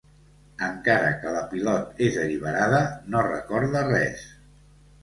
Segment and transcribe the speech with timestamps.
[0.67, 2.81] Encara que la pilot és alliberada,
[3.13, 4.27] no recorda res.